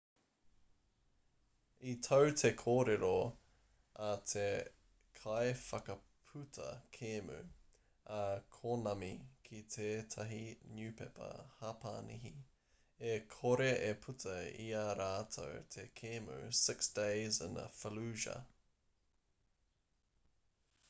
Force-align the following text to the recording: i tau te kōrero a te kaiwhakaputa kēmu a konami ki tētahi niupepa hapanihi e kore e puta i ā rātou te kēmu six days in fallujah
i 1.89 1.91
tau 2.05 2.29
te 2.41 2.49
kōrero 2.61 3.09
a 4.05 4.07
te 4.31 4.45
kaiwhakaputa 5.19 6.71
kēmu 6.97 7.35
a 8.17 8.23
konami 8.57 9.11
ki 9.49 9.61
tētahi 9.75 10.41
niupepa 10.79 11.29
hapanihi 11.59 12.33
e 13.13 13.13
kore 13.37 13.69
e 13.93 13.95
puta 14.07 14.35
i 14.67 14.69
ā 14.87 14.89
rātou 15.03 15.63
te 15.77 15.87
kēmu 16.03 16.41
six 16.65 16.93
days 17.01 17.41
in 17.49 17.63
fallujah 17.83 18.43